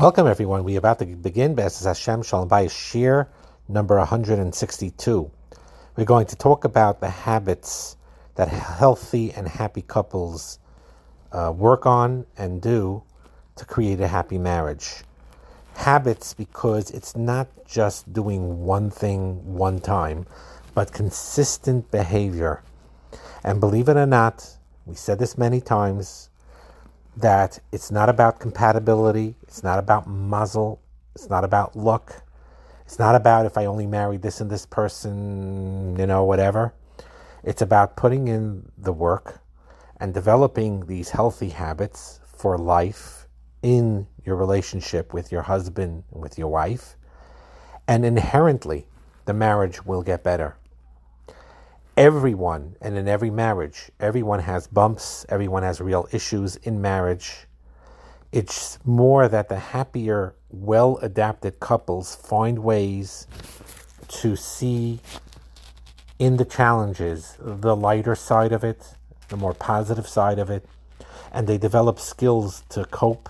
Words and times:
Welcome, 0.00 0.26
everyone. 0.28 0.64
We're 0.64 0.78
about 0.78 0.98
to 1.00 1.04
begin 1.04 1.54
B'ezras 1.54 1.84
Hashem 1.84 2.22
Shalom 2.22 2.48
Bayis 2.48 2.70
Shiur 2.70 3.26
number 3.68 3.98
162. 3.98 5.30
We're 5.94 6.04
going 6.06 6.26
to 6.28 6.36
talk 6.36 6.64
about 6.64 7.00
the 7.00 7.10
habits 7.10 7.98
that 8.36 8.48
healthy 8.48 9.30
and 9.30 9.46
happy 9.46 9.82
couples 9.82 10.58
uh, 11.32 11.52
work 11.54 11.84
on 11.84 12.24
and 12.38 12.62
do 12.62 13.02
to 13.56 13.66
create 13.66 14.00
a 14.00 14.08
happy 14.08 14.38
marriage. 14.38 15.02
Habits 15.74 16.32
because 16.32 16.90
it's 16.92 17.14
not 17.14 17.48
just 17.66 18.10
doing 18.10 18.64
one 18.64 18.88
thing 18.88 19.52
one 19.54 19.80
time, 19.80 20.24
but 20.74 20.94
consistent 20.94 21.90
behavior. 21.90 22.62
And 23.44 23.60
believe 23.60 23.90
it 23.90 23.98
or 23.98 24.06
not, 24.06 24.48
we 24.86 24.94
said 24.94 25.18
this 25.18 25.36
many 25.36 25.60
times, 25.60 26.29
that 27.16 27.58
it's 27.72 27.90
not 27.90 28.08
about 28.08 28.40
compatibility, 28.40 29.36
it's 29.42 29.62
not 29.62 29.78
about 29.78 30.06
mazel, 30.06 30.80
it's 31.14 31.28
not 31.28 31.44
about 31.44 31.76
look, 31.76 32.22
it's 32.84 32.98
not 32.98 33.14
about 33.14 33.46
if 33.46 33.58
I 33.58 33.66
only 33.66 33.86
marry 33.86 34.16
this 34.16 34.40
and 34.40 34.50
this 34.50 34.66
person, 34.66 35.96
you 35.98 36.06
know, 36.06 36.24
whatever. 36.24 36.74
It's 37.42 37.62
about 37.62 37.96
putting 37.96 38.28
in 38.28 38.70
the 38.76 38.92
work 38.92 39.40
and 39.98 40.12
developing 40.14 40.86
these 40.86 41.10
healthy 41.10 41.50
habits 41.50 42.20
for 42.24 42.58
life 42.58 43.26
in 43.62 44.06
your 44.24 44.36
relationship 44.36 45.12
with 45.12 45.30
your 45.30 45.42
husband 45.42 46.04
with 46.10 46.38
your 46.38 46.48
wife. 46.48 46.96
And 47.86 48.04
inherently, 48.04 48.86
the 49.24 49.34
marriage 49.34 49.84
will 49.84 50.02
get 50.02 50.22
better 50.22 50.56
everyone 51.96 52.76
and 52.80 52.96
in 52.96 53.08
every 53.08 53.30
marriage, 53.30 53.90
everyone 53.98 54.40
has 54.40 54.66
bumps, 54.66 55.26
everyone 55.28 55.62
has 55.62 55.80
real 55.80 56.08
issues 56.12 56.56
in 56.56 56.80
marriage. 56.80 57.46
It's 58.32 58.78
more 58.84 59.28
that 59.28 59.48
the 59.48 59.58
happier, 59.58 60.34
well 60.50 60.98
adapted 60.98 61.60
couples 61.60 62.14
find 62.14 62.60
ways 62.60 63.26
to 64.08 64.36
see 64.36 65.00
in 66.18 66.36
the 66.36 66.44
challenges 66.44 67.36
the 67.40 67.74
lighter 67.74 68.14
side 68.14 68.52
of 68.52 68.62
it, 68.62 68.94
the 69.28 69.36
more 69.36 69.54
positive 69.54 70.06
side 70.06 70.38
of 70.38 70.50
it, 70.50 70.64
and 71.32 71.46
they 71.46 71.58
develop 71.58 71.98
skills 71.98 72.62
to 72.68 72.84
cope, 72.84 73.28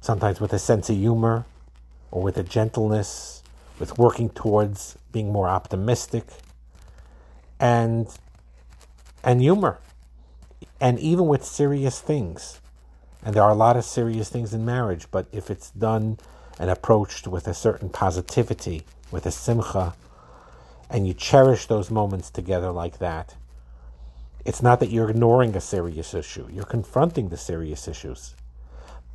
sometimes 0.00 0.40
with 0.40 0.52
a 0.52 0.58
sense 0.58 0.88
of 0.90 0.96
humor 0.96 1.44
or 2.10 2.22
with 2.22 2.36
a 2.36 2.42
gentleness, 2.42 3.42
with 3.78 3.98
working 3.98 4.30
towards 4.30 4.96
being 5.12 5.32
more 5.32 5.48
optimistic 5.48 6.24
and 7.60 8.08
and 9.22 9.40
humor. 9.40 9.78
And 10.80 10.98
even 10.98 11.26
with 11.26 11.44
serious 11.44 12.00
things. 12.00 12.60
And 13.22 13.34
there 13.34 13.42
are 13.42 13.50
a 13.50 13.54
lot 13.54 13.76
of 13.76 13.84
serious 13.84 14.30
things 14.30 14.54
in 14.54 14.64
marriage 14.64 15.06
but 15.10 15.26
if 15.30 15.50
it's 15.50 15.70
done 15.70 16.18
and 16.58 16.70
approached 16.70 17.26
with 17.26 17.46
a 17.46 17.54
certain 17.54 17.90
positivity 17.90 18.82
with 19.10 19.26
a 19.26 19.30
simcha 19.30 19.94
and 20.88 21.06
you 21.06 21.12
cherish 21.14 21.66
those 21.66 21.90
moments 21.90 22.30
together 22.30 22.70
like 22.70 22.98
that 22.98 23.36
it's 24.44 24.62
not 24.62 24.80
that 24.80 24.90
you're 24.90 25.10
ignoring 25.10 25.54
a 25.54 25.60
serious 25.60 26.14
issue. 26.14 26.48
You're 26.50 26.64
confronting 26.64 27.28
the 27.28 27.36
serious 27.36 27.86
issues. 27.86 28.34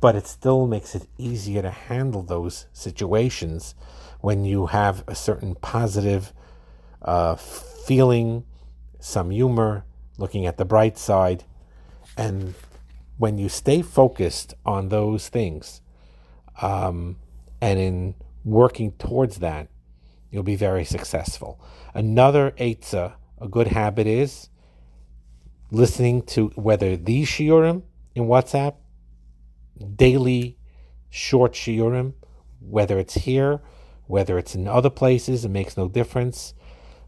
But 0.00 0.14
it 0.14 0.26
still 0.26 0.66
makes 0.66 0.94
it 0.94 1.08
easier 1.18 1.62
to 1.62 1.70
handle 1.70 2.22
those 2.22 2.66
situations 2.72 3.74
when 4.20 4.44
you 4.44 4.66
have 4.66 5.02
a 5.08 5.14
certain 5.14 5.54
positive 5.56 6.32
uh, 7.02 7.36
feeling, 7.86 8.44
some 8.98 9.30
humor, 9.30 9.84
looking 10.18 10.44
at 10.44 10.56
the 10.56 10.64
bright 10.64 10.98
side. 10.98 11.44
And 12.16 12.54
when 13.16 13.38
you 13.38 13.48
stay 13.48 13.80
focused 13.80 14.54
on 14.64 14.88
those 14.88 15.28
things 15.28 15.80
um, 16.60 17.16
and 17.60 17.78
in 17.78 18.14
working 18.44 18.92
towards 18.92 19.38
that, 19.38 19.68
you'll 20.30 20.42
be 20.42 20.56
very 20.56 20.84
successful. 20.84 21.60
Another 21.94 22.50
Eitzah, 22.58 23.14
a 23.40 23.48
good 23.48 23.68
habit 23.68 24.06
is 24.06 24.48
listening 25.70 26.22
to 26.22 26.48
whether 26.56 26.96
these 26.96 27.28
shiurim 27.28 27.82
in 28.14 28.24
WhatsApp, 28.24 28.74
daily 29.94 30.58
short 31.10 31.52
shiurim, 31.52 32.14
whether 32.60 32.98
it's 32.98 33.14
here, 33.14 33.60
whether 34.06 34.38
it's 34.38 34.54
in 34.54 34.66
other 34.66 34.90
places, 34.90 35.44
it 35.44 35.50
makes 35.50 35.76
no 35.76 35.88
difference 35.88 36.54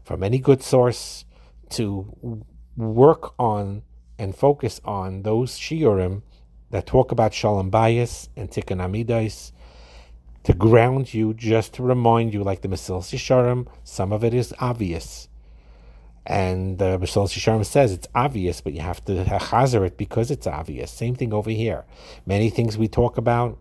from 0.09 0.23
any 0.23 0.39
good 0.39 0.63
source 0.63 1.23
to 1.69 2.43
work 2.75 3.35
on 3.37 3.83
and 4.17 4.35
focus 4.35 4.81
on 4.83 5.21
those 5.21 5.59
shiurim 5.59 6.23
that 6.71 6.87
talk 6.87 7.11
about 7.11 7.31
shalom 7.31 7.69
bayis 7.69 8.27
and 8.35 8.49
tikkun 8.49 8.81
amidas 8.81 9.51
to 10.45 10.53
ground 10.53 11.13
you, 11.13 11.35
just 11.35 11.75
to 11.75 11.83
remind 11.83 12.33
you, 12.33 12.43
like 12.43 12.61
the 12.61 12.67
Mesilas 12.67 13.13
Yesharim, 13.13 13.67
some 13.83 14.11
of 14.11 14.23
it 14.23 14.33
is 14.33 14.51
obvious. 14.59 15.27
And 16.25 16.79
the 16.79 16.95
uh, 16.95 16.97
Mesilas 16.97 17.37
Yesharim 17.37 17.63
says 17.63 17.91
it's 17.91 18.07
obvious, 18.15 18.61
but 18.61 18.73
you 18.73 18.81
have 18.81 19.05
to 19.05 19.23
chazer 19.23 19.85
it 19.85 19.95
because 19.95 20.31
it's 20.31 20.47
obvious. 20.47 20.89
Same 20.89 21.13
thing 21.13 21.35
over 21.35 21.51
here. 21.51 21.85
Many 22.25 22.49
things 22.49 22.79
we 22.79 22.87
talk 22.87 23.19
about 23.19 23.59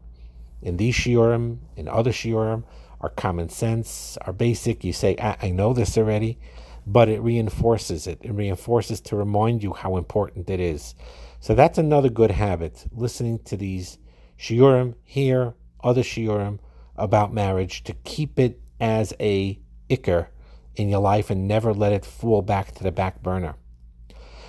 in 0.63 0.79
these 0.79 0.95
shiurim, 0.95 1.59
in 1.77 1.89
other 1.89 2.13
shiurim, 2.13 2.65
our 3.01 3.09
common 3.09 3.49
sense, 3.49 4.19
our 4.23 4.33
basic. 4.33 4.85
You 4.85 4.93
say, 4.93 5.17
I, 5.21 5.37
I 5.43 5.51
know 5.51 5.73
this 5.73 5.97
already, 5.97 6.39
but 6.87 7.09
it 7.09 7.21
reinforces 7.21 8.07
it. 8.07 8.19
It 8.23 8.33
reinforces 8.33 9.01
to 9.03 9.17
remind 9.17 9.63
you 9.63 9.73
how 9.73 9.97
important 9.97 10.51
it 10.51 10.61
is. 10.61 10.95
So 11.41 11.55
that's 11.55 11.79
another 11.79 12.09
good 12.09 12.33
habit. 12.33 12.87
Listening 12.93 13.39
to 13.45 13.57
these 13.57 13.99
shiurim 14.39 14.95
here, 15.05 15.55
other 15.83 16.03
shiurim 16.03 16.59
about 16.97 17.33
marriage 17.33 17.85
to 17.85 17.93
keep 18.05 18.39
it 18.39 18.61
as 18.81 19.15
a 19.21 19.59
ikr 19.89 20.27
in 20.75 20.89
your 20.89 21.01
life 21.01 21.31
and 21.31 21.49
never 21.49 21.73
let 21.73 21.93
it 21.93 22.05
fall 22.05 22.43
back 22.43 22.73
to 22.73 22.83
the 22.83 22.93
back 22.93 23.23
burner. 23.23 23.55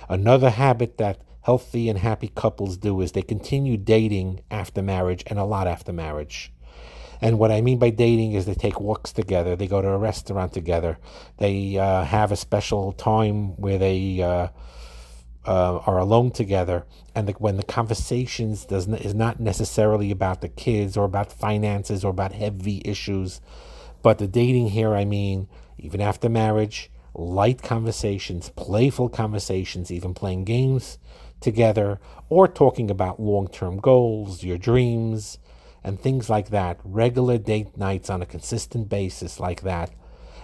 Another 0.08 0.50
habit 0.50 0.98
that 0.98 1.22
healthy 1.42 1.88
and 1.88 1.98
happy 1.98 2.28
couples 2.28 2.76
do 2.76 3.00
is 3.00 3.12
they 3.12 3.22
continue 3.22 3.76
dating 3.76 4.40
after 4.50 4.82
marriage 4.82 5.22
and 5.26 5.38
a 5.38 5.44
lot 5.44 5.66
after 5.66 5.92
marriage. 5.92 6.52
And 7.20 7.38
what 7.38 7.50
I 7.50 7.60
mean 7.60 7.78
by 7.78 7.90
dating 7.90 8.32
is 8.32 8.46
they 8.46 8.54
take 8.54 8.80
walks 8.80 9.12
together, 9.12 9.54
they 9.54 9.66
go 9.66 9.82
to 9.82 9.88
a 9.88 9.98
restaurant 9.98 10.52
together, 10.52 10.98
they 11.36 11.76
uh, 11.76 12.04
have 12.04 12.32
a 12.32 12.36
special 12.36 12.92
time 12.92 13.56
where 13.56 13.78
they 13.78 14.22
uh, 14.22 14.48
uh, 15.46 15.78
are 15.78 15.98
alone 15.98 16.30
together, 16.30 16.86
and 17.14 17.28
the, 17.28 17.32
when 17.32 17.56
the 17.56 17.62
conversations 17.62 18.64
does 18.64 18.86
not, 18.88 19.00
is 19.00 19.14
not 19.14 19.40
necessarily 19.40 20.10
about 20.10 20.40
the 20.40 20.48
kids 20.48 20.96
or 20.96 21.04
about 21.04 21.32
finances 21.32 22.04
or 22.04 22.10
about 22.10 22.32
heavy 22.32 22.80
issues, 22.84 23.40
but 24.02 24.18
the 24.18 24.26
dating 24.26 24.68
here, 24.68 24.94
I 24.94 25.04
mean, 25.04 25.48
even 25.78 26.00
after 26.00 26.28
marriage, 26.28 26.90
light 27.14 27.62
conversations, 27.62 28.50
playful 28.50 29.08
conversations, 29.08 29.90
even 29.90 30.14
playing 30.14 30.44
games 30.44 30.98
together, 31.40 32.00
or 32.28 32.46
talking 32.46 32.90
about 32.90 33.20
long 33.20 33.48
term 33.48 33.78
goals, 33.78 34.42
your 34.42 34.58
dreams, 34.58 35.38
and 35.82 35.98
things 35.98 36.28
like 36.28 36.50
that, 36.50 36.78
regular 36.84 37.38
date 37.38 37.76
nights 37.76 38.10
on 38.10 38.22
a 38.22 38.26
consistent 38.26 38.88
basis 38.88 39.40
like 39.40 39.62
that. 39.62 39.90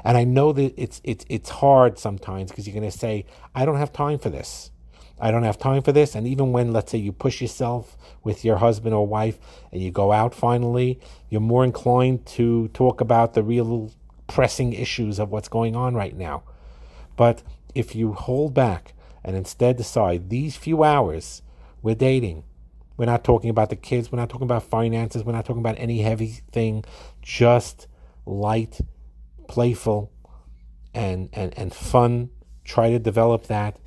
And 0.05 0.17
I 0.17 0.25
know 0.25 0.53
that 0.53 0.75
it's 0.77 1.01
it's 1.05 1.25
it's 1.29 1.51
hard 1.51 1.99
sometimes 1.99 2.51
because 2.51 2.67
you're 2.67 2.79
going 2.79 2.91
to 2.91 2.97
say, 2.97 3.25
I 3.55 3.65
don't 3.65 3.77
have 3.77 3.93
time 3.93 4.19
for 4.19 4.31
this. 4.31 4.71
I 5.19 5.31
don't 5.31 5.45
have 5.45 5.59
time 5.59 5.83
for 5.83 5.93
this. 5.93 6.15
And 6.15 6.27
even 6.27 6.53
when, 6.53 6.73
let's 6.73 6.93
say, 6.93 6.99
you 6.99 7.11
push 7.11 7.41
yourself 7.41 7.97
with 8.23 8.45
your 8.45 8.59
husband 8.59 8.95
or 8.95 9.07
wife 9.07 9.39
and 9.73 9.81
you 9.81 9.91
go 9.91 10.13
out 10.13 10.35
finally, 10.35 11.01
you're 11.31 11.41
more 11.41 11.65
inclined 11.65 12.27
to 12.27 12.69
talk 12.69 13.01
about 13.01 13.33
the 13.33 13.43
real 13.43 13.93
pressing 14.27 14.75
issues 14.75 15.19
of 15.19 15.31
what's 15.31 15.49
going 15.49 15.75
on 15.75 15.95
right 15.95 16.15
now. 16.17 16.43
But 17.17 17.43
if 17.75 17.95
you 17.95 18.13
hold 18.13 18.53
back 18.53 18.93
and 19.25 19.35
instead 19.35 19.77
decide 19.79 20.29
these 20.29 20.57
few 20.57 20.85
hours 20.85 21.43
we're 21.83 21.95
dating, 21.95 22.43
we're 22.97 23.07
not 23.07 23.25
talking 23.25 23.51
about 23.51 23.71
the 23.71 23.77
kids. 23.77 24.11
We're 24.11 24.19
not 24.19 24.29
talking 24.29 24.47
about 24.47 24.63
finances. 24.63 25.25
We're 25.25 25.33
not 25.33 25.45
talking 25.45 25.61
about 25.61 25.77
any 25.79 26.01
heavy 26.01 26.41
thing. 26.51 26.85
Just 27.23 27.87
light, 28.25 28.81
playful, 29.49 30.13
and 30.95 31.29
and 31.33 31.57
and 31.59 31.75
fun. 31.75 32.31
Try 32.65 32.91
to 32.91 32.99
develop 32.99 33.47
that, 33.47 33.79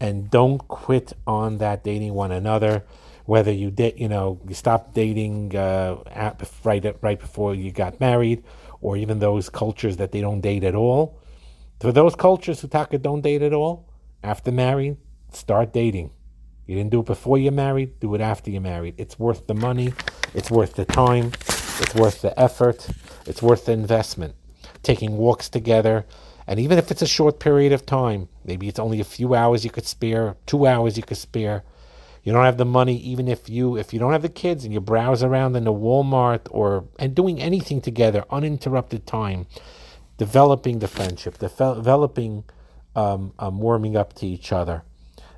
and 0.00 0.30
don't 0.30 0.66
quit 0.68 1.12
on 1.26 1.58
that 1.58 1.84
dating 1.84 2.14
one 2.14 2.32
another. 2.32 2.84
Whether 3.24 3.52
you 3.52 3.70
did, 3.70 3.98
you 3.98 4.08
know, 4.08 4.40
you 4.48 4.54
stopped 4.54 4.94
dating 4.94 5.56
uh, 5.56 5.98
at, 6.06 6.48
right 6.64 6.96
right 7.02 7.18
before 7.18 7.54
you 7.54 7.72
got 7.72 8.00
married, 8.00 8.44
or 8.80 8.96
even 8.96 9.18
those 9.18 9.48
cultures 9.48 9.96
that 9.96 10.12
they 10.12 10.20
don't 10.20 10.40
date 10.40 10.64
at 10.64 10.74
all. 10.74 11.20
For 11.80 11.92
those 11.92 12.14
cultures 12.14 12.60
who 12.60 12.68
talk 12.68 12.90
don't 13.02 13.20
date 13.20 13.42
at 13.42 13.52
all 13.52 13.86
after 14.22 14.50
marrying, 14.50 14.96
start 15.30 15.72
dating. 15.72 16.10
You 16.66 16.76
didn't 16.76 16.90
do 16.90 17.00
it 17.00 17.06
before 17.06 17.38
you're 17.38 17.52
married, 17.52 18.00
do 18.00 18.14
it 18.14 18.20
after 18.20 18.50
you're 18.50 18.60
married. 18.62 18.94
It's 18.98 19.18
worth 19.18 19.46
the 19.46 19.54
money, 19.54 19.94
it's 20.34 20.50
worth 20.50 20.74
the 20.74 20.84
time, 20.86 21.32
it's 21.80 21.94
worth 21.94 22.22
the 22.22 22.38
effort, 22.40 22.88
it's 23.26 23.42
worth 23.42 23.66
the 23.66 23.72
investment. 23.72 24.34
Taking 24.82 25.16
walks 25.16 25.48
together, 25.48 26.06
and 26.46 26.60
even 26.60 26.78
if 26.78 26.90
it's 26.90 27.02
a 27.02 27.06
short 27.06 27.40
period 27.40 27.72
of 27.72 27.86
time, 27.86 28.28
maybe 28.44 28.68
it's 28.68 28.78
only 28.80 29.00
a 29.00 29.04
few 29.04 29.34
hours 29.34 29.64
you 29.64 29.70
could 29.70 29.86
spare, 29.86 30.36
two 30.46 30.66
hours 30.66 30.96
you 30.96 31.02
could 31.04 31.18
spare, 31.18 31.64
You 32.24 32.32
don't 32.32 32.44
have 32.44 32.58
the 32.58 32.64
money, 32.66 32.96
even 32.98 33.28
if 33.28 33.48
you 33.48 33.76
if 33.76 33.94
you 33.94 34.00
don't 34.00 34.12
have 34.12 34.22
the 34.22 34.28
kids 34.28 34.64
and 34.64 34.74
you 34.74 34.80
browse 34.80 35.22
around 35.22 35.56
in 35.56 35.64
the 35.64 35.72
Walmart 35.72 36.48
or 36.50 36.86
and 36.98 37.14
doing 37.14 37.40
anything 37.40 37.80
together, 37.80 38.24
uninterrupted 38.30 39.06
time, 39.06 39.46
developing 40.18 40.80
the 40.80 40.88
friendship, 40.88 41.38
developing 41.38 42.44
um, 42.96 43.32
um, 43.38 43.60
warming 43.60 43.96
up 43.96 44.14
to 44.14 44.26
each 44.26 44.52
other. 44.52 44.82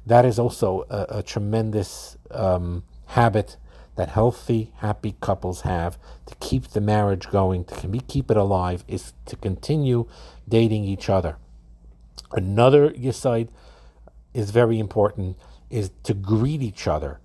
That 0.09 0.25
is 0.25 0.39
also 0.39 0.87
a, 0.89 1.19
a 1.19 1.23
tremendous 1.23 2.17
um, 2.31 2.83
habit 3.09 3.59
that 3.97 4.09
healthy, 4.09 4.73
happy 4.77 5.17
couples 5.21 5.63
have 5.63 5.99
to 6.25 6.35
keep 6.37 6.69
the 6.69 6.81
marriage 6.81 7.29
going, 7.31 7.65
to 7.65 7.87
keep 8.07 8.31
it 8.31 8.37
alive, 8.39 8.85
is 8.89 9.13
to 9.27 9.37
continue 9.37 10.09
dating 10.49 10.85
each 10.85 11.11
other. 11.11 11.37
Another 12.33 12.91
side 13.13 13.51
is 14.33 14.51
very 14.51 14.79
important 14.79 15.37
is 15.69 15.91
to 16.05 16.15
greet 16.15 16.63
each 16.63 16.89
other. 16.89 17.21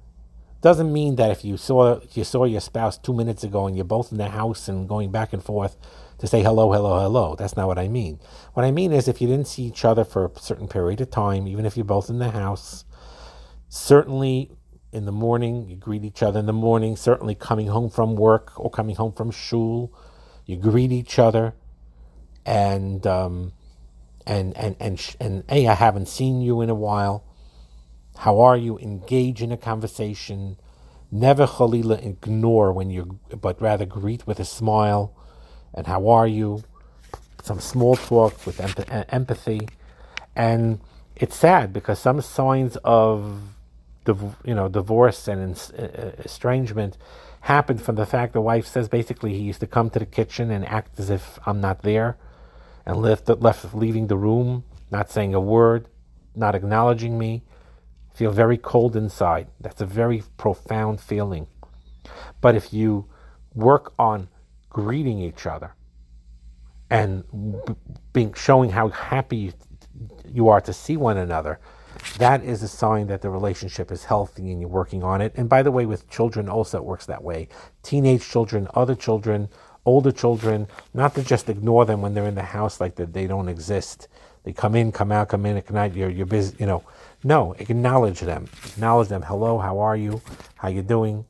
Doesn't 0.63 0.93
mean 0.93 1.17
that 1.17 1.29
if 1.29 1.43
you 1.43 1.57
saw 1.57 1.99
you 2.13 2.23
saw 2.23 2.45
your 2.45 2.61
spouse 2.61 2.97
two 2.97 3.13
minutes 3.13 3.43
ago 3.43 3.67
and 3.67 3.75
you're 3.75 3.83
both 3.83 4.13
in 4.13 4.17
the 4.17 4.29
house 4.29 4.69
and 4.69 4.87
going 4.87 5.11
back 5.11 5.33
and 5.33 5.43
forth 5.43 5.75
to 6.19 6.25
say 6.25 6.41
hello, 6.41 6.71
hello, 6.71 7.01
hello. 7.01 7.35
That's 7.35 7.57
not 7.57 7.67
what 7.67 7.77
I 7.77 7.89
mean. 7.89 8.21
What 8.53 8.65
I 8.65 8.71
mean 8.71 8.93
is 8.93 9.09
if 9.09 9.21
you 9.21 9.27
didn't 9.27 9.49
see 9.49 9.63
each 9.63 9.83
other 9.83 10.05
for 10.05 10.25
a 10.25 10.39
certain 10.39 10.69
period 10.69 11.01
of 11.01 11.11
time, 11.11 11.49
even 11.49 11.65
if 11.65 11.75
you're 11.75 11.83
both 11.83 12.09
in 12.09 12.19
the 12.19 12.31
house, 12.31 12.85
certainly 13.67 14.51
in 14.93 15.03
the 15.03 15.11
morning, 15.11 15.67
you 15.67 15.75
greet 15.75 16.05
each 16.05 16.23
other 16.23 16.39
in 16.39 16.45
the 16.45 16.53
morning, 16.53 16.95
certainly 16.95 17.35
coming 17.35 17.67
home 17.67 17.89
from 17.89 18.15
work 18.15 18.57
or 18.57 18.69
coming 18.69 18.95
home 18.95 19.11
from 19.11 19.31
shul, 19.31 19.93
you 20.45 20.55
greet 20.55 20.93
each 20.93 21.19
other 21.19 21.55
and 22.45 23.05
um, 23.05 23.51
and 24.25 24.55
and 24.55 24.77
and 24.79 25.15
and 25.19 25.43
hey, 25.49 25.67
I 25.67 25.73
haven't 25.73 26.07
seen 26.07 26.39
you 26.39 26.61
in 26.61 26.69
a 26.69 26.75
while. 26.75 27.25
How 28.17 28.39
are 28.39 28.57
you? 28.57 28.77
Engage 28.79 29.41
in 29.41 29.51
a 29.51 29.57
conversation. 29.57 30.57
Never 31.11 31.45
chalila 31.45 32.03
ignore 32.05 32.71
when 32.71 32.89
you, 32.89 33.19
but 33.39 33.61
rather 33.61 33.85
greet 33.85 34.25
with 34.25 34.39
a 34.39 34.45
smile. 34.45 35.13
And 35.73 35.87
how 35.87 36.07
are 36.09 36.27
you? 36.27 36.63
Some 37.41 37.59
small 37.59 37.95
talk 37.95 38.45
with 38.45 38.61
empathy, 39.09 39.61
uh, 39.61 40.25
and 40.33 40.79
it's 41.15 41.35
sad 41.35 41.73
because 41.73 41.99
some 41.99 42.21
signs 42.21 42.77
of 42.77 43.53
you 44.07 44.53
know, 44.53 44.67
divorce 44.67 45.27
and 45.27 45.55
uh, 45.77 45.81
uh, 45.81 46.11
estrangement 46.19 46.97
happened 47.41 47.81
from 47.81 47.95
the 47.95 48.05
fact 48.05 48.33
the 48.33 48.41
wife 48.41 48.65
says 48.65 48.87
basically 48.87 49.33
he 49.33 49.39
used 49.39 49.59
to 49.59 49.67
come 49.67 49.89
to 49.89 49.99
the 49.99 50.05
kitchen 50.05 50.51
and 50.51 50.65
act 50.65 50.99
as 50.99 51.09
if 51.09 51.39
I'm 51.45 51.59
not 51.59 51.81
there, 51.81 52.17
and 52.85 52.97
left 53.01 53.27
left 53.27 53.73
leaving 53.75 54.07
the 54.07 54.17
room, 54.17 54.63
not 54.91 55.11
saying 55.11 55.33
a 55.33 55.39
word, 55.39 55.87
not 56.35 56.55
acknowledging 56.55 57.17
me. 57.17 57.43
Feel 58.13 58.31
very 58.31 58.57
cold 58.57 58.95
inside. 58.95 59.47
That's 59.59 59.81
a 59.81 59.85
very 59.85 60.23
profound 60.37 61.01
feeling. 61.01 61.47
But 62.41 62.55
if 62.55 62.73
you 62.73 63.09
work 63.55 63.93
on 63.97 64.29
greeting 64.69 65.19
each 65.19 65.45
other 65.45 65.73
and 66.89 67.23
being 68.11 68.33
showing 68.33 68.71
how 68.71 68.89
happy 68.89 69.53
you 70.27 70.49
are 70.49 70.61
to 70.61 70.73
see 70.73 70.97
one 70.97 71.17
another, 71.17 71.59
that 72.17 72.43
is 72.43 72.61
a 72.61 72.67
sign 72.67 73.07
that 73.07 73.21
the 73.21 73.29
relationship 73.29 73.91
is 73.91 74.05
healthy 74.05 74.51
and 74.51 74.59
you're 74.59 74.69
working 74.69 75.03
on 75.03 75.21
it. 75.21 75.33
And 75.35 75.47
by 75.47 75.63
the 75.63 75.71
way, 75.71 75.85
with 75.85 76.09
children 76.09 76.49
also 76.49 76.77
it 76.77 76.85
works 76.85 77.05
that 77.05 77.23
way. 77.23 77.47
Teenage 77.81 78.27
children, 78.27 78.67
other 78.73 78.95
children, 78.95 79.49
older 79.85 80.11
children, 80.11 80.67
not 80.93 81.15
to 81.15 81.23
just 81.23 81.49
ignore 81.49 81.85
them 81.85 82.01
when 82.01 82.13
they're 82.13 82.27
in 82.27 82.35
the 82.35 82.41
house 82.41 82.79
like 82.79 82.95
that 82.95 83.13
they 83.13 83.27
don't 83.27 83.49
exist. 83.49 84.07
They 84.43 84.53
come 84.53 84.75
in, 84.75 84.91
come 84.91 85.11
out, 85.11 85.29
come 85.29 85.45
in 85.45 85.57
at 85.57 85.71
night, 85.71 85.95
you're, 85.95 86.09
you're 86.09 86.25
busy, 86.25 86.55
you 86.59 86.65
know. 86.65 86.83
No, 87.23 87.53
acknowledge 87.53 88.19
them. 88.19 88.47
Acknowledge 88.65 89.07
them. 89.07 89.21
Hello, 89.23 89.57
how 89.59 89.79
are 89.79 89.95
you? 89.95 90.21
How 90.55 90.67
you 90.67 90.81
doing? 90.81 91.25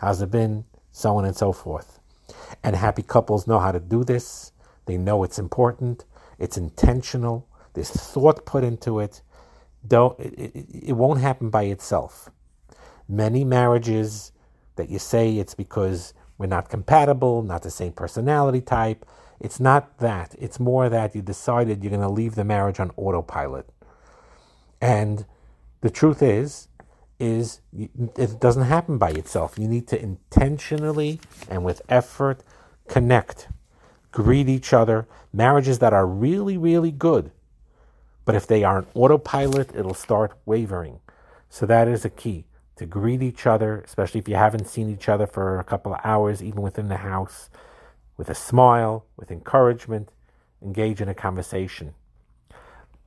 How's 0.00 0.22
it 0.22 0.30
been? 0.30 0.64
So 0.92 1.16
on 1.16 1.24
and 1.24 1.36
so 1.36 1.52
forth. 1.52 1.98
And 2.62 2.76
happy 2.76 3.02
couples 3.02 3.46
know 3.46 3.58
how 3.58 3.72
to 3.72 3.80
do 3.80 4.04
this. 4.04 4.52
They 4.86 4.96
know 4.96 5.24
it's 5.24 5.38
important. 5.38 6.04
It's 6.38 6.56
intentional. 6.56 7.48
There's 7.74 7.90
thought 7.90 8.46
put 8.46 8.64
into 8.64 9.00
it 9.00 9.22
don't 9.86 10.18
it, 10.20 10.34
it, 10.38 10.66
it 10.88 10.92
won't 10.92 11.20
happen 11.20 11.50
by 11.50 11.64
itself. 11.64 12.30
Many 13.08 13.44
marriages 13.44 14.32
that 14.76 14.88
you 14.88 14.98
say 14.98 15.36
it's 15.38 15.54
because 15.54 16.14
we're 16.38 16.46
not 16.46 16.68
compatible, 16.68 17.42
not 17.42 17.62
the 17.62 17.70
same 17.70 17.92
personality 17.92 18.60
type. 18.60 19.04
It's 19.42 19.60
not 19.60 19.98
that. 19.98 20.34
It's 20.38 20.60
more 20.60 20.88
that 20.88 21.14
you 21.14 21.22
decided 21.22 21.82
you're 21.82 21.90
going 21.90 22.02
to 22.02 22.08
leave 22.08 22.34
the 22.36 22.44
marriage 22.44 22.80
on 22.80 22.92
autopilot. 22.96 23.68
And 24.80 25.26
the 25.80 25.90
truth 25.90 26.22
is, 26.22 26.68
is 27.18 27.60
it 27.72 28.40
doesn't 28.40 28.64
happen 28.64 28.98
by 28.98 29.10
itself. 29.10 29.58
You 29.58 29.68
need 29.68 29.88
to 29.88 30.00
intentionally 30.00 31.20
and 31.48 31.64
with 31.64 31.82
effort 31.88 32.42
connect, 32.88 33.48
greet 34.12 34.48
each 34.48 34.72
other. 34.72 35.06
Marriages 35.32 35.78
that 35.80 35.92
are 35.92 36.06
really, 36.06 36.56
really 36.56 36.90
good 36.90 37.30
but 38.24 38.34
if 38.34 38.46
they 38.46 38.64
are 38.64 38.78
on 38.78 38.86
autopilot, 38.94 39.74
it'll 39.74 39.94
start 39.94 40.32
wavering. 40.46 41.00
So 41.48 41.66
that 41.66 41.88
is 41.88 42.04
a 42.04 42.10
key 42.10 42.44
to 42.76 42.86
greet 42.86 43.22
each 43.22 43.46
other, 43.46 43.80
especially 43.80 44.20
if 44.20 44.28
you 44.28 44.36
haven't 44.36 44.68
seen 44.68 44.88
each 44.88 45.08
other 45.08 45.26
for 45.26 45.58
a 45.58 45.64
couple 45.64 45.92
of 45.92 46.00
hours, 46.04 46.42
even 46.42 46.62
within 46.62 46.88
the 46.88 46.98
house, 46.98 47.50
with 48.16 48.28
a 48.28 48.34
smile, 48.34 49.06
with 49.16 49.30
encouragement, 49.30 50.10
engage 50.62 51.00
in 51.00 51.08
a 51.08 51.14
conversation. 51.14 51.94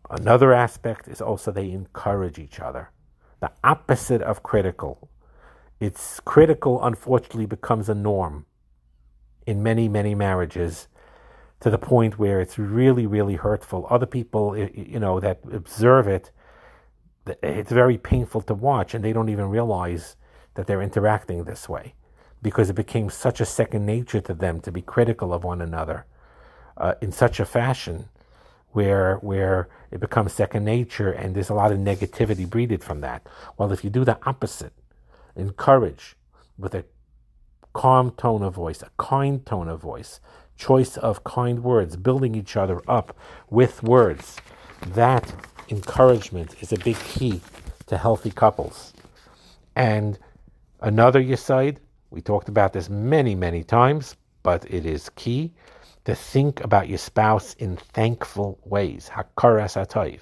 Another 0.09 0.53
aspect 0.53 1.07
is 1.07 1.21
also 1.21 1.51
they 1.51 1.71
encourage 1.71 2.37
each 2.37 2.59
other. 2.59 2.91
The 3.39 3.51
opposite 3.63 4.21
of 4.21 4.43
critical. 4.43 5.09
It's 5.79 6.19
critical, 6.21 6.83
unfortunately, 6.83 7.45
becomes 7.45 7.89
a 7.89 7.95
norm 7.95 8.45
in 9.45 9.61
many, 9.61 9.87
many 9.87 10.15
marriages 10.15 10.87
to 11.59 11.69
the 11.69 11.77
point 11.77 12.19
where 12.19 12.39
it's 12.39 12.57
really, 12.57 13.05
really 13.05 13.35
hurtful. 13.35 13.87
Other 13.89 14.05
people, 14.05 14.57
you 14.57 14.99
know, 14.99 15.19
that 15.19 15.39
observe 15.51 16.07
it, 16.07 16.31
it's 17.41 17.71
very 17.71 17.97
painful 17.97 18.41
to 18.41 18.53
watch, 18.53 18.93
and 18.93 19.03
they 19.03 19.13
don't 19.13 19.29
even 19.29 19.49
realize 19.49 20.15
that 20.53 20.67
they're 20.67 20.81
interacting 20.81 21.43
this 21.43 21.67
way 21.67 21.95
because 22.45 22.69
it 22.69 22.75
became 22.75 23.09
such 23.09 23.41
a 23.41 23.45
second 23.59 23.87
nature 23.87 24.21
to 24.21 24.31
them 24.31 24.59
to 24.59 24.71
be 24.71 24.79
critical 24.79 25.33
of 25.33 25.43
one 25.43 25.61
another 25.63 26.05
uh, 26.77 26.93
in 27.01 27.11
such 27.11 27.39
a 27.39 27.45
fashion 27.45 28.07
where 28.69 29.15
where 29.29 29.67
it 29.89 29.99
becomes 29.99 30.31
second 30.31 30.63
nature 30.63 31.11
and 31.11 31.33
there's 31.33 31.49
a 31.49 31.55
lot 31.55 31.71
of 31.71 31.79
negativity 31.79 32.47
breeded 32.47 32.83
from 32.83 33.01
that. 33.01 33.25
Well, 33.57 33.71
if 33.71 33.83
you 33.83 33.89
do 33.89 34.05
the 34.05 34.19
opposite, 34.27 34.73
encourage 35.35 36.17
with 36.55 36.75
a 36.75 36.85
calm 37.73 38.11
tone 38.11 38.43
of 38.43 38.53
voice, 38.53 38.83
a 38.83 38.91
kind 38.99 39.43
tone 39.43 39.67
of 39.67 39.81
voice, 39.81 40.19
choice 40.55 40.97
of 40.97 41.23
kind 41.23 41.63
words, 41.63 41.95
building 41.95 42.35
each 42.35 42.55
other 42.55 42.79
up 42.87 43.17
with 43.49 43.81
words. 43.81 44.37
That 44.85 45.33
encouragement 45.69 46.61
is 46.61 46.71
a 46.71 46.77
big 46.77 46.99
key 46.99 47.41
to 47.87 47.97
healthy 47.97 48.29
couples. 48.29 48.93
And 49.75 50.19
another 50.79 51.23
eitzah, 51.23 51.77
we 52.15 52.21
talked 52.21 52.47
about 52.47 52.71
this 52.71 52.89
many, 52.89 53.35
many 53.35 53.63
times, 53.63 54.15
but 54.41 54.65
it 54.71 54.85
is 54.85 55.09
key 55.09 55.51
to 56.05 56.15
think 56.15 56.63
about 56.63 56.87
your 56.87 56.97
spouse 56.97 57.53
in 57.55 57.75
thankful 57.75 58.57
ways. 58.63 59.11
Hakaras 59.13 59.75
hatov. 59.75 60.21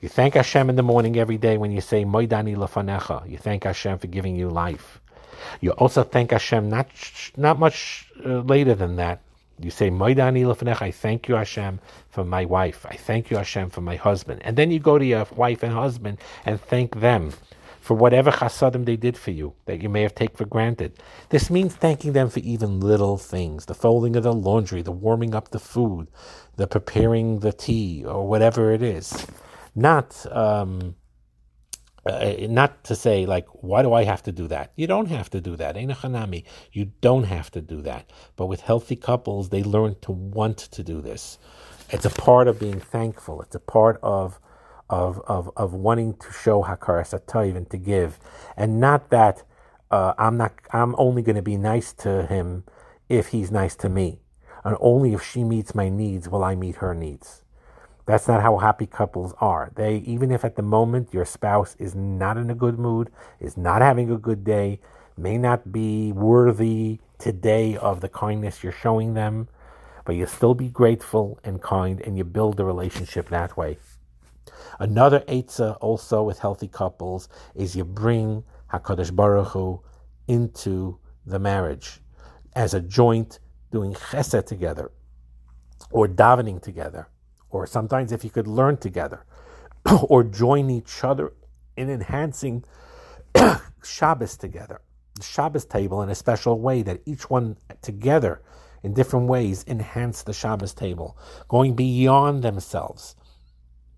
You 0.00 0.08
thank 0.08 0.34
Hashem 0.34 0.68
in 0.68 0.76
the 0.76 0.82
morning 0.82 1.16
every 1.16 1.38
day 1.38 1.56
when 1.56 1.70
you 1.70 1.80
say 1.80 2.04
Moidani 2.04 2.56
lafanecha. 2.56 3.30
You 3.30 3.38
thank 3.38 3.64
Hashem 3.64 3.98
for 3.98 4.08
giving 4.08 4.34
you 4.34 4.50
life. 4.50 5.00
You 5.60 5.70
also 5.72 6.02
thank 6.02 6.32
Hashem 6.32 6.68
not 6.68 6.88
not 7.36 7.58
much 7.58 8.10
uh, 8.26 8.40
later 8.40 8.74
than 8.74 8.96
that 8.96 9.20
you 9.60 9.70
say, 9.70 9.90
I 9.90 10.90
thank 10.92 11.28
you, 11.28 11.34
Hashem, 11.34 11.80
for 12.10 12.24
my 12.24 12.44
wife. 12.44 12.86
I 12.86 12.94
thank 12.94 13.30
you, 13.30 13.36
Hashem, 13.36 13.70
for 13.70 13.80
my 13.80 13.96
husband. 13.96 14.40
And 14.44 14.56
then 14.56 14.70
you 14.70 14.78
go 14.78 14.98
to 14.98 15.04
your 15.04 15.26
wife 15.34 15.62
and 15.64 15.72
husband 15.72 16.18
and 16.46 16.60
thank 16.60 17.00
them 17.00 17.32
for 17.88 17.94
whatever 17.94 18.30
chasadim 18.30 18.84
they 18.84 18.96
did 18.96 19.16
for 19.16 19.30
you 19.30 19.54
that 19.64 19.82
you 19.82 19.88
may 19.88 20.02
have 20.02 20.14
taken 20.14 20.36
for 20.36 20.44
granted. 20.44 20.92
This 21.30 21.48
means 21.48 21.74
thanking 21.74 22.12
them 22.12 22.28
for 22.28 22.40
even 22.40 22.80
little 22.80 23.16
things 23.16 23.64
the 23.64 23.74
folding 23.74 24.14
of 24.14 24.24
the 24.24 24.32
laundry, 24.34 24.82
the 24.82 24.92
warming 24.92 25.34
up 25.34 25.52
the 25.52 25.58
food, 25.58 26.08
the 26.56 26.66
preparing 26.66 27.40
the 27.40 27.50
tea, 27.50 28.04
or 28.04 28.28
whatever 28.28 28.72
it 28.72 28.82
is. 28.82 29.26
Not 29.74 30.26
um, 30.30 30.96
uh, 32.04 32.34
not 32.42 32.84
to 32.84 32.94
say 32.94 33.24
like, 33.24 33.46
why 33.62 33.80
do 33.80 33.94
I 33.94 34.04
have 34.04 34.22
to 34.24 34.32
do 34.32 34.46
that? 34.48 34.72
You 34.76 34.86
don't 34.86 35.08
have 35.08 35.30
to 35.30 35.40
do 35.40 35.56
that. 35.56 35.74
You 36.72 36.84
don't 37.00 37.24
have 37.24 37.50
to 37.52 37.62
do 37.62 37.80
that. 37.80 38.10
But 38.36 38.48
with 38.48 38.60
healthy 38.60 38.96
couples, 38.96 39.48
they 39.48 39.62
learn 39.62 39.96
to 40.02 40.12
want 40.12 40.58
to 40.58 40.82
do 40.82 41.00
this. 41.00 41.38
It's 41.88 42.04
a 42.04 42.10
part 42.10 42.48
of 42.48 42.60
being 42.60 42.80
thankful. 42.80 43.40
It's 43.40 43.54
a 43.54 43.60
part 43.60 43.98
of 44.02 44.38
of 44.90 45.20
of, 45.26 45.50
of 45.56 45.74
wanting 45.74 46.14
to 46.14 46.32
show 46.32 46.62
hakaras 46.62 47.18
hatov 47.18 47.56
and 47.56 47.70
to 47.70 47.76
give, 47.76 48.18
and 48.56 48.80
not 48.80 49.10
that 49.10 49.42
uh, 49.90 50.14
I'm 50.18 50.36
not. 50.36 50.54
I'm 50.72 50.94
only 50.98 51.22
going 51.22 51.36
to 51.36 51.42
be 51.42 51.56
nice 51.56 51.92
to 51.94 52.26
him 52.26 52.64
if 53.08 53.28
he's 53.28 53.50
nice 53.50 53.76
to 53.76 53.88
me, 53.88 54.20
and 54.64 54.76
only 54.80 55.14
if 55.14 55.22
she 55.22 55.44
meets 55.44 55.74
my 55.74 55.88
needs 55.88 56.28
will 56.28 56.44
I 56.44 56.54
meet 56.54 56.76
her 56.76 56.94
needs. 56.94 57.42
That's 58.06 58.26
not 58.26 58.40
how 58.40 58.56
happy 58.56 58.86
couples 58.86 59.34
are. 59.38 59.70
They, 59.74 59.96
even 59.98 60.30
if 60.30 60.42
at 60.42 60.56
the 60.56 60.62
moment 60.62 61.12
your 61.12 61.26
spouse 61.26 61.76
is 61.78 61.94
not 61.94 62.38
in 62.38 62.48
a 62.48 62.54
good 62.54 62.78
mood, 62.78 63.10
is 63.38 63.58
not 63.58 63.82
having 63.82 64.10
a 64.10 64.16
good 64.16 64.44
day, 64.44 64.80
may 65.16 65.36
not 65.36 65.72
be 65.72 66.12
worthy 66.12 67.00
today 67.18 67.76
of 67.76 68.00
the 68.00 68.08
kindness 68.08 68.62
you're 68.62 68.72
showing 68.72 69.12
them, 69.12 69.48
but 70.06 70.16
you 70.16 70.26
still 70.26 70.54
be 70.54 70.70
grateful 70.70 71.38
and 71.44 71.60
kind 71.60 72.00
and 72.00 72.16
you 72.16 72.24
build 72.24 72.56
the 72.56 72.64
relationship 72.64 73.28
that 73.28 73.58
way. 73.58 73.76
Another 74.78 75.20
Eitzah 75.28 75.76
also 75.80 76.22
with 76.22 76.38
healthy 76.38 76.68
couples 76.68 77.28
is 77.54 77.76
you 77.76 77.84
bring 77.84 78.44
HaKadosh 78.72 79.14
Baruch 79.14 79.48
Hu 79.48 79.82
into 80.26 80.98
the 81.26 81.38
marriage 81.38 82.00
as 82.54 82.74
a 82.74 82.80
joint 82.80 83.38
doing 83.70 83.94
chesed 83.94 84.46
together 84.46 84.90
or 85.90 86.08
davening 86.08 86.60
together 86.60 87.08
or 87.50 87.66
sometimes 87.66 88.12
if 88.12 88.24
you 88.24 88.30
could 88.30 88.46
learn 88.46 88.76
together, 88.76 89.24
or 90.08 90.22
join 90.22 90.70
each 90.70 91.02
other 91.02 91.32
in 91.76 91.88
enhancing 91.88 92.64
Shabbos 93.82 94.36
together, 94.36 94.80
the 95.14 95.22
Shabbos 95.22 95.64
table 95.64 96.02
in 96.02 96.08
a 96.10 96.14
special 96.14 96.60
way 96.60 96.82
that 96.82 97.00
each 97.06 97.30
one 97.30 97.56
together 97.82 98.42
in 98.82 98.94
different 98.94 99.28
ways 99.28 99.64
enhance 99.66 100.22
the 100.22 100.32
Shabbos 100.32 100.74
table, 100.74 101.16
going 101.48 101.74
beyond 101.74 102.42
themselves, 102.42 103.16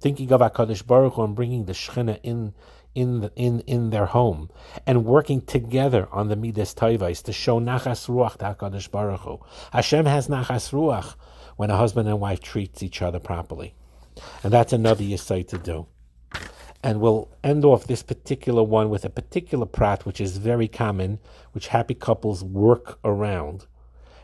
thinking 0.01 0.33
of 0.33 0.41
Hakadosh 0.41 0.87
Baruch 0.87 1.15
Hu 1.15 1.25
and 1.25 1.37
bringing 1.37 1.65
the 1.67 1.73
Shechina 1.73 2.19
in. 2.23 2.55
In, 2.93 3.21
the, 3.21 3.33
in 3.37 3.61
in 3.69 3.91
their 3.91 4.07
home 4.07 4.51
and 4.85 5.05
working 5.05 5.43
together 5.43 6.09
on 6.11 6.27
the 6.27 6.35
midas 6.35 6.75
toivais 6.75 7.23
to 7.23 7.33
show 7.33 7.61
nachas 7.61 8.09
ruach 8.09 8.37
to 8.39 8.47
Hakadosh 8.47 8.91
Baruch 8.91 9.21
Hu. 9.21 9.39
Hashem 9.73 10.07
has 10.07 10.27
nachas 10.27 10.73
ruach 10.73 11.15
when 11.55 11.71
a 11.71 11.77
husband 11.77 12.09
and 12.09 12.19
wife 12.19 12.41
treats 12.41 12.83
each 12.83 13.01
other 13.01 13.21
properly. 13.21 13.75
And 14.43 14.53
that's 14.53 14.73
another 14.73 15.05
eitzah 15.05 15.47
to 15.47 15.59
do. 15.59 15.87
And 16.83 17.01
we'll 17.01 17.31
end 17.45 17.65
off 17.65 17.87
this 17.87 18.03
particular 18.03 18.63
one 18.63 18.89
with 18.89 19.05
a 19.05 19.11
particular 19.11 19.67
prat, 19.67 20.07
which 20.07 20.21
is 20.21 20.39
very 20.39 20.67
common, 20.67 21.19
which 21.53 21.69
happy 21.69 21.95
couples 21.95 22.43
work 22.43 22.99
around. 23.05 23.67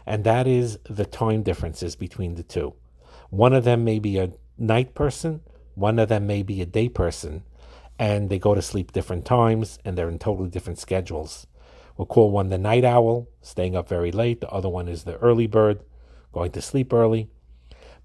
And 0.06 0.24
that 0.24 0.46
is 0.46 0.78
the 0.88 1.04
time 1.04 1.42
differences 1.42 1.94
between 1.94 2.34
the 2.34 2.42
two. 2.42 2.74
One 3.30 3.52
of 3.52 3.64
them 3.64 3.84
may 3.84 3.98
be 3.98 4.18
a 4.18 4.32
night 4.56 4.94
person, 4.94 5.42
one 5.76 5.98
of 5.98 6.08
them 6.08 6.26
may 6.26 6.42
be 6.42 6.60
a 6.62 6.66
day 6.66 6.88
person, 6.88 7.44
and 7.98 8.30
they 8.30 8.38
go 8.38 8.54
to 8.54 8.62
sleep 8.62 8.92
different 8.92 9.24
times 9.24 9.78
and 9.84 9.96
they're 9.96 10.08
in 10.08 10.18
totally 10.18 10.48
different 10.48 10.78
schedules. 10.78 11.46
We'll 11.96 12.06
call 12.06 12.30
one 12.30 12.48
the 12.48 12.58
night 12.58 12.84
owl, 12.84 13.28
staying 13.42 13.76
up 13.76 13.88
very 13.88 14.10
late, 14.10 14.40
the 14.40 14.50
other 14.50 14.68
one 14.68 14.88
is 14.88 15.04
the 15.04 15.18
early 15.18 15.46
bird, 15.46 15.80
going 16.32 16.50
to 16.52 16.62
sleep 16.62 16.92
early. 16.92 17.28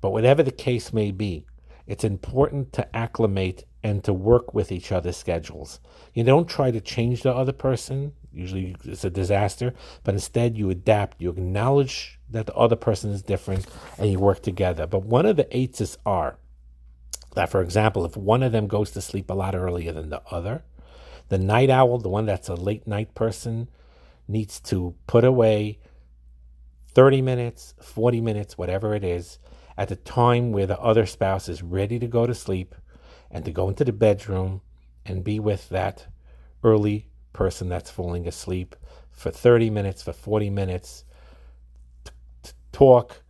But 0.02 0.12
whatever 0.12 0.44
the 0.44 0.52
case 0.52 0.94
may 0.94 1.12
be, 1.12 1.46
it's 1.88 2.04
important 2.04 2.74
to 2.74 2.96
acclimate 2.96 3.66
and 3.84 4.04
to 4.04 4.14
work 4.14 4.54
with 4.54 4.72
each 4.72 4.92
other's 4.92 5.18
schedules. 5.18 5.80
You 6.14 6.24
don't 6.24 6.48
try 6.48 6.72
to 6.72 6.82
change 6.82 7.24
the 7.24 7.34
other 7.34 7.52
person, 7.52 8.14
usually 8.34 8.76
it's 8.84 9.04
a 9.04 9.10
disaster, 9.10 9.74
but 10.04 10.14
instead 10.14 10.58
you 10.58 10.70
adapt, 10.70 11.22
you 11.22 11.30
acknowledge 11.30 12.20
that 12.30 12.46
the 12.46 12.54
other 12.54 12.76
person 12.76 13.12
is 13.12 13.24
different, 13.24 13.66
and 13.98 14.12
you 14.12 14.20
work 14.20 14.42
together. 14.42 14.88
But 14.88 15.04
one 15.04 15.26
of 15.26 15.36
the 15.36 15.58
eights 15.58 15.98
are 16.06 16.38
that, 17.36 17.50
for 17.50 17.62
example, 17.62 18.06
if 18.06 18.18
one 18.18 18.44
of 18.44 18.52
them 18.52 18.68
goes 18.68 18.92
to 18.92 19.02
sleep 19.02 19.30
a 19.30 19.34
lot 19.34 19.56
earlier 19.56 19.92
than 19.92 20.10
the 20.10 20.22
other, 20.30 20.64
the 21.30 21.38
night 21.38 21.70
owl, 21.70 21.98
the 21.98 22.10
one 22.10 22.26
that's 22.26 22.50
a 22.50 22.56
late 22.56 22.86
night 22.86 23.16
person, 23.16 23.70
needs 24.28 24.60
to 24.60 24.96
put 25.08 25.24
away 25.24 25.80
30 26.94 27.22
minutes, 27.22 27.74
40 27.82 28.22
minutes, 28.22 28.58
whatever 28.58 28.94
it 28.94 29.04
is, 29.04 29.40
at 29.78 29.88
the 29.88 29.96
time 29.96 30.52
where 30.52 30.66
the 30.68 30.80
other 30.80 31.06
spouse 31.06 31.48
is 31.48 31.64
ready 31.64 31.98
to 32.00 32.08
go 32.08 32.28
to 32.28 32.36
sleep 32.36 32.76
and 33.30 33.46
to 33.46 33.52
go 33.52 33.70
into 33.70 33.86
the 33.86 33.94
bedroom 33.94 34.62
and 35.06 35.24
be 35.24 35.40
with 35.40 35.70
that 35.70 36.08
early 36.64 37.08
person 37.34 37.70
that's 37.70 37.90
falling 37.90 38.28
asleep 38.28 38.76
for 39.10 39.32
30 39.32 39.70
minutes, 39.70 40.04
for 40.04 40.14
40 40.14 40.50
minutes, 40.50 41.06
talk. 42.72 43.22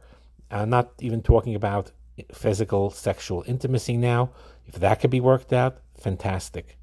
I'm 0.49 0.69
not 0.69 0.91
even 0.99 1.21
talking 1.21 1.55
about 1.55 1.91
physical 2.33 2.89
sexual 2.91 3.43
intimacy 3.47 3.97
now. 3.97 4.31
If 4.65 4.75
that 4.75 4.99
could 4.99 5.11
be 5.11 5.21
worked 5.21 5.53
out, 5.53 5.81
fantastic 5.99 6.77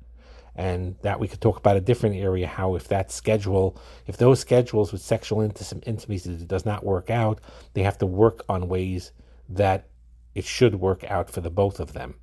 and 0.59 0.97
that 1.03 1.21
we 1.21 1.29
could 1.29 1.41
talk 1.41 1.57
about 1.57 1.77
a 1.77 1.81
different 1.81 2.17
area 2.17 2.47
how 2.47 2.75
if 2.75 2.89
that 2.89 3.11
schedule 3.11 3.81
if 4.07 4.17
those 4.17 4.41
schedules 4.41 4.93
with 4.93 5.01
sexual 5.01 5.41
intimacy 5.41 6.37
does 6.45 6.67
not 6.67 6.85
work 6.85 7.09
out 7.09 7.41
they 7.75 7.83
have 7.83 7.97
to 7.97 8.05
work 8.05 8.45
on 8.49 8.69
ways 8.69 9.13
that 9.49 9.89
it 10.35 10.45
should 10.45 10.75
work 10.75 11.05
out 11.05 11.31
for 11.31 11.41
the 11.41 11.51
both 11.51 11.81
of 11.81 11.93
them 11.93 12.15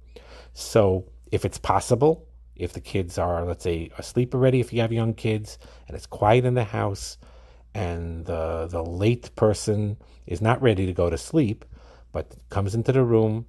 so 0.53 1.05
if 1.31 1.45
it's 1.45 1.57
possible 1.57 2.27
if 2.55 2.73
the 2.73 2.81
kids 2.81 3.17
are 3.17 3.45
let's 3.45 3.63
say 3.63 3.89
asleep 3.97 4.35
already 4.35 4.59
if 4.59 4.71
you 4.71 4.81
have 4.81 4.91
young 4.91 5.13
kids 5.13 5.57
and 5.87 5.95
it's 5.95 6.05
quiet 6.05 6.45
in 6.45 6.53
the 6.53 6.63
house 6.63 7.17
and 7.73 8.25
the 8.25 8.67
the 8.69 8.83
late 8.83 9.33
person 9.35 9.97
is 10.27 10.41
not 10.41 10.61
ready 10.61 10.85
to 10.85 10.93
go 10.93 11.09
to 11.09 11.17
sleep 11.17 11.63
but 12.15 12.25
comes 12.49 12.73
into 12.73 12.93
the 12.93 13.03
room 13.03 13.45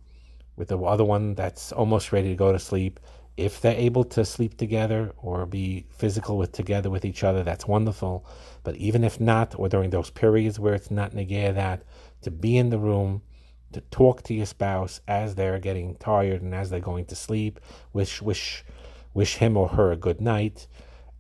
with 0.56 0.68
the 0.68 0.78
other 0.94 1.04
one 1.04 1.36
that's 1.36 1.70
almost 1.70 2.10
ready 2.10 2.30
to 2.30 2.34
go 2.34 2.50
to 2.50 2.58
sleep 2.58 2.98
if 3.36 3.60
they're 3.60 3.76
able 3.88 4.02
to 4.02 4.24
sleep 4.24 4.56
together 4.56 5.12
or 5.18 5.46
be 5.46 5.86
physical 5.90 6.38
with 6.38 6.52
together 6.52 6.88
with 6.90 7.04
each 7.04 7.22
other, 7.22 7.42
that's 7.44 7.66
wonderful. 7.68 8.26
But 8.64 8.76
even 8.76 9.04
if 9.04 9.20
not, 9.20 9.54
or 9.58 9.68
during 9.68 9.90
those 9.90 10.10
periods 10.10 10.58
where 10.58 10.74
it's 10.74 10.90
not 10.90 11.12
negaya 11.12 11.54
that, 11.54 11.82
to 12.22 12.30
be 12.30 12.56
in 12.56 12.70
the 12.70 12.78
room, 12.78 13.22
to 13.72 13.82
talk 13.82 14.22
to 14.24 14.34
your 14.34 14.46
spouse 14.46 15.00
as 15.06 15.34
they're 15.34 15.58
getting 15.58 15.96
tired 15.96 16.40
and 16.40 16.54
as 16.54 16.70
they're 16.70 16.80
going 16.80 17.04
to 17.06 17.14
sleep, 17.14 17.60
wish 17.92 18.22
wish 18.22 18.64
wish 19.12 19.36
him 19.36 19.56
or 19.56 19.68
her 19.68 19.92
a 19.92 19.96
good 19.96 20.20
night, 20.20 20.66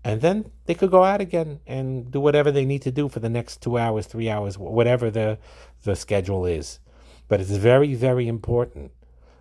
and 0.02 0.20
then 0.20 0.50
they 0.64 0.74
could 0.74 0.90
go 0.90 1.04
out 1.04 1.20
again 1.20 1.60
and 1.66 2.10
do 2.10 2.20
whatever 2.20 2.50
they 2.50 2.64
need 2.64 2.82
to 2.82 2.90
do 2.90 3.08
for 3.08 3.20
the 3.20 3.28
next 3.28 3.60
two 3.60 3.76
hours, 3.76 4.06
three 4.06 4.30
hours, 4.30 4.56
whatever 4.56 5.10
the 5.10 5.38
the 5.82 5.94
schedule 5.94 6.46
is. 6.46 6.78
But 7.28 7.40
it's 7.40 7.50
very, 7.50 7.94
very 7.94 8.28
important 8.28 8.92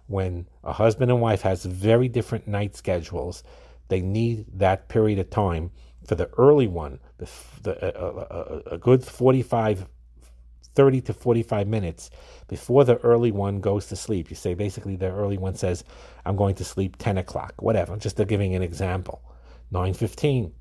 when 0.07 0.47
a 0.63 0.73
husband 0.73 1.11
and 1.11 1.21
wife 1.21 1.41
has 1.41 1.65
very 1.65 2.07
different 2.07 2.47
night 2.47 2.75
schedules, 2.75 3.43
they 3.87 4.01
need 4.01 4.45
that 4.59 4.87
period 4.87 5.19
of 5.19 5.29
time 5.29 5.71
for 6.05 6.15
the 6.15 6.29
early 6.37 6.67
one, 6.67 6.99
the, 7.17 7.29
the 7.63 7.99
a, 7.99 8.71
a, 8.71 8.75
a 8.75 8.77
good 8.77 9.03
45, 9.03 9.87
30 10.75 11.01
to 11.01 11.13
45 11.13 11.67
minutes 11.67 12.09
before 12.47 12.83
the 12.83 12.97
early 12.97 13.31
one 13.31 13.59
goes 13.59 13.87
to 13.87 13.95
sleep. 13.95 14.29
You 14.29 14.35
say 14.35 14.53
basically 14.53 14.95
the 14.95 15.11
early 15.11 15.37
one 15.37 15.55
says, 15.55 15.83
I'm 16.25 16.35
going 16.35 16.55
to 16.55 16.63
sleep 16.63 16.97
10 16.97 17.17
o'clock, 17.17 17.53
whatever, 17.59 17.93
I'm 17.93 17.99
just 17.99 18.17
giving 18.27 18.55
an 18.55 18.61
example. 18.61 19.21
9.15, 19.73 20.51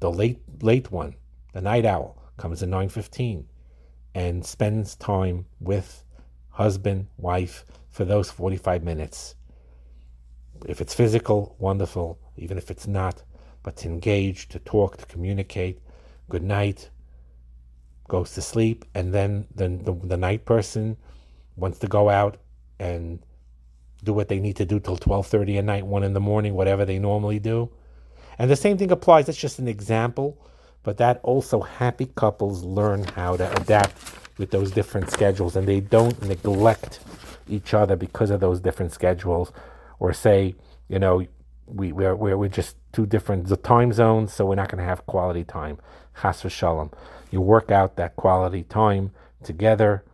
the 0.00 0.10
late, 0.10 0.40
late 0.62 0.90
one, 0.90 1.14
the 1.52 1.60
night 1.60 1.84
owl, 1.84 2.22
comes 2.38 2.62
at 2.62 2.68
9.15 2.68 3.44
and 4.14 4.44
spends 4.44 4.96
time 4.96 5.44
with 5.60 6.04
husband, 6.56 7.06
wife, 7.18 7.64
for 7.90 8.04
those 8.06 8.30
45 8.30 8.82
minutes. 8.82 9.34
If 10.66 10.80
it's 10.80 10.94
physical, 10.94 11.54
wonderful. 11.58 12.18
Even 12.36 12.56
if 12.56 12.70
it's 12.70 12.86
not, 12.86 13.22
but 13.62 13.76
to 13.78 13.88
engage, 13.88 14.48
to 14.48 14.58
talk, 14.58 14.96
to 14.96 15.06
communicate. 15.06 15.80
Good 16.30 16.42
night. 16.42 16.90
Goes 18.08 18.32
to 18.34 18.42
sleep, 18.42 18.84
and 18.94 19.12
then 19.12 19.46
the, 19.54 19.68
the, 19.68 19.92
the 19.92 20.16
night 20.16 20.44
person 20.44 20.96
wants 21.56 21.78
to 21.80 21.88
go 21.88 22.08
out 22.08 22.38
and 22.78 23.18
do 24.02 24.12
what 24.12 24.28
they 24.28 24.38
need 24.38 24.56
to 24.56 24.64
do 24.64 24.78
till 24.78 24.96
12:30 24.96 25.58
at 25.58 25.64
night, 25.64 25.86
1 25.86 26.04
in 26.04 26.12
the 26.12 26.20
morning, 26.20 26.54
whatever 26.54 26.84
they 26.84 26.98
normally 26.98 27.38
do. 27.38 27.70
And 28.38 28.50
the 28.50 28.56
same 28.56 28.78
thing 28.78 28.92
applies. 28.92 29.26
That's 29.26 29.38
just 29.38 29.58
an 29.58 29.68
example, 29.68 30.38
but 30.84 30.98
that 30.98 31.20
also 31.22 31.60
happy 31.60 32.06
couples 32.14 32.62
learn 32.62 33.04
how 33.04 33.36
to 33.36 33.46
adapt 33.60 33.98
with 34.38 34.50
those 34.50 34.70
different 34.70 35.10
schedules 35.10 35.56
and 35.56 35.66
they 35.66 35.80
don't 35.80 36.22
neglect 36.22 37.00
each 37.48 37.74
other 37.74 37.96
because 37.96 38.30
of 38.30 38.40
those 38.40 38.60
different 38.60 38.92
schedules, 38.92 39.52
or 39.98 40.12
say, 40.12 40.54
you 40.88 40.98
know, 40.98 41.24
we 41.66 41.92
we're 41.92 42.14
we're, 42.14 42.36
we're 42.36 42.48
just 42.48 42.76
two 42.92 43.06
different 43.06 43.48
time 43.62 43.92
zones, 43.92 44.32
so 44.32 44.46
we're 44.46 44.54
not 44.54 44.68
going 44.68 44.82
to 44.82 44.88
have 44.88 45.06
quality 45.06 45.44
time. 45.44 45.78
Chas 46.20 46.42
v'shalom. 46.42 46.92
You 47.30 47.40
work 47.40 47.70
out 47.70 47.96
that 47.96 48.16
quality 48.16 48.62
time 48.62 49.12
together, 49.42 50.04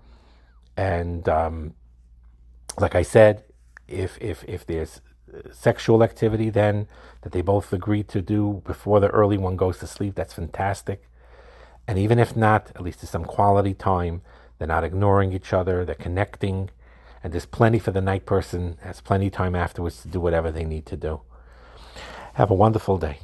and 0.76 1.28
um, 1.28 1.74
like 2.78 2.94
I 2.94 3.02
said, 3.02 3.44
if 3.88 4.18
if 4.20 4.44
if 4.46 4.66
there's 4.66 5.00
sexual 5.52 6.02
activity 6.02 6.50
then 6.50 6.86
that 7.22 7.32
they 7.32 7.40
both 7.40 7.72
agree 7.72 8.02
to 8.02 8.20
do 8.20 8.62
before 8.66 9.00
the 9.00 9.08
early 9.08 9.38
one 9.38 9.56
goes 9.56 9.78
to 9.78 9.86
sleep, 9.86 10.14
that's 10.14 10.34
fantastic. 10.34 11.08
And 11.86 11.98
even 11.98 12.18
if 12.18 12.36
not, 12.36 12.70
at 12.74 12.82
least 12.82 13.02
it's 13.02 13.12
some 13.12 13.24
quality 13.24 13.74
time. 13.74 14.22
They're 14.58 14.68
not 14.68 14.84
ignoring 14.84 15.32
each 15.32 15.52
other. 15.52 15.84
They're 15.84 15.94
connecting 15.94 16.70
and 17.22 17.32
there's 17.32 17.46
plenty 17.46 17.78
for 17.78 17.92
the 17.92 18.00
night 18.00 18.26
person, 18.26 18.78
has 18.82 19.00
plenty 19.00 19.26
of 19.26 19.32
time 19.32 19.54
afterwards 19.54 20.02
to 20.02 20.08
do 20.08 20.20
whatever 20.20 20.50
they 20.50 20.64
need 20.64 20.86
to 20.86 20.96
do. 20.96 21.20
Have 22.34 22.50
a 22.50 22.54
wonderful 22.54 22.98
day. 22.98 23.18